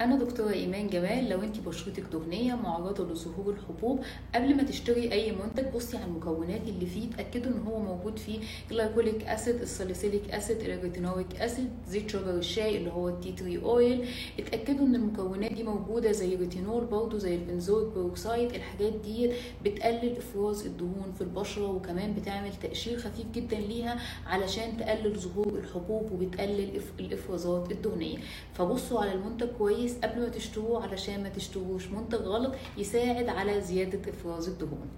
أنا 0.00 0.16
دكتورة 0.16 0.52
إيمان 0.52 0.86
جمال 0.88 1.28
لو 1.28 1.40
انت 1.42 1.60
بشرتك 1.60 2.02
دهنية 2.12 2.54
معرضة 2.54 3.04
لظهور 3.12 3.54
الحبوب 3.54 4.00
قبل 4.34 4.56
ما 4.56 4.62
تشتري 4.62 5.12
أي 5.12 5.32
منتج 5.32 5.64
بصي 5.74 5.96
على 5.96 6.06
المكونات 6.06 6.60
اللي 6.68 6.86
فيه 6.86 7.08
اتأكدوا 7.08 7.52
إن 7.52 7.58
هو 7.66 7.78
موجود 7.80 8.18
فيه 8.18 8.38
ال 8.64 8.70
glycolic 8.70 9.22
acid 9.24 9.60
ال 9.60 9.67
salicylic 9.67 10.30
acid 10.30 10.56
ال 10.60 10.69
retinoic 10.69 11.40
acid 11.40 11.68
زيت 11.88 12.10
شجر 12.10 12.30
الشاي 12.38 12.76
اللي 12.76 12.90
هو 12.90 13.08
ال 13.08 13.14
tea 13.14 13.32
tree 13.32 13.58
oil 13.62 14.04
اتأكدوا 14.38 14.86
إن 14.86 14.94
المكونات 14.94 15.52
دي 15.52 15.62
موجودة 15.62 16.12
زي 16.12 16.34
الريتينول 16.34 16.84
برضه 16.84 17.18
زي 17.18 17.34
ال 17.34 17.41
benzoic 17.41 17.88
peroxide 17.94 18.54
الحاجات 18.54 18.92
دي 18.92 19.30
بتقلل 19.64 20.16
إفراز 20.16 20.66
الدهون 20.66 21.12
في 21.18 21.20
البشرة 21.20 21.66
وكمان 21.70 22.14
بتعمل 22.14 22.50
تقشير 22.62 22.98
خفيف 22.98 23.26
جدا 23.34 23.56
ليها 23.56 23.98
علشان 24.26 24.76
تقلل 24.76 25.18
ظهور 25.18 25.58
الحبوب 25.58 26.12
وبتقلل 26.12 26.80
الإفرازات 27.00 27.72
الدهنية. 27.72 28.18
فبصوا 28.54 29.00
على 29.00 29.12
المنتج 29.12 29.46
كويس 29.58 29.89
قبل 29.96 30.20
ما 30.20 30.28
تشتروه 30.28 30.82
علشان 30.82 31.22
ما 31.22 31.28
تشتروش 31.28 31.86
منتج 31.86 32.18
غلط 32.18 32.54
يساعد 32.78 33.28
على 33.28 33.60
زيادة 33.60 34.10
إفراز 34.10 34.48
الدهون. 34.48 34.88